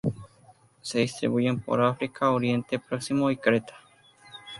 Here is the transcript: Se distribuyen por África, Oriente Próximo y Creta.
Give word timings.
Se 0.81 0.97
distribuyen 0.97 1.59
por 1.59 1.79
África, 1.79 2.31
Oriente 2.31 2.79
Próximo 2.79 3.29
y 3.29 3.37
Creta. 3.37 3.75